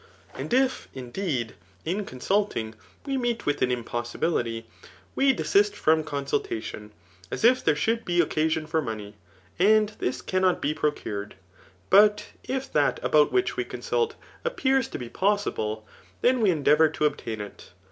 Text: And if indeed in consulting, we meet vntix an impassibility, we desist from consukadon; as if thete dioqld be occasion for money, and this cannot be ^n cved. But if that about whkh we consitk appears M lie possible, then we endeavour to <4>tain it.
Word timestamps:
And 0.33 0.51
if 0.51 0.87
indeed 0.95 1.53
in 1.85 2.05
consulting, 2.05 2.73
we 3.05 3.17
meet 3.17 3.37
vntix 3.41 3.61
an 3.61 3.69
impassibility, 3.71 4.65
we 5.13 5.31
desist 5.31 5.75
from 5.75 6.03
consukadon; 6.03 6.89
as 7.29 7.43
if 7.43 7.63
thete 7.63 7.75
dioqld 7.99 8.03
be 8.05 8.19
occasion 8.19 8.65
for 8.65 8.81
money, 8.81 9.13
and 9.59 9.89
this 9.99 10.23
cannot 10.23 10.59
be 10.59 10.73
^n 10.73 10.95
cved. 10.95 11.33
But 11.91 12.29
if 12.43 12.73
that 12.73 12.99
about 13.03 13.31
whkh 13.31 13.55
we 13.55 13.63
consitk 13.63 14.13
appears 14.43 14.89
M 14.95 15.01
lie 15.01 15.07
possible, 15.09 15.85
then 16.21 16.41
we 16.41 16.49
endeavour 16.49 16.89
to 16.89 17.07
<4>tain 17.07 17.39
it. 17.39 17.69